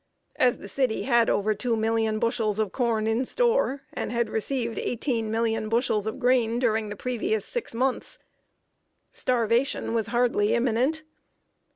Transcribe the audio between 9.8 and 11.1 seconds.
was hardly imminent.